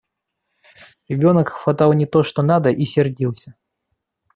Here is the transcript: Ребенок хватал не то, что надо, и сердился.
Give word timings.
Ребенок 1.09 1.49
хватал 1.49 1.93
не 1.93 2.07
то, 2.07 2.23
что 2.23 2.41
надо, 2.41 2.71
и 2.71 2.85
сердился. 2.85 3.53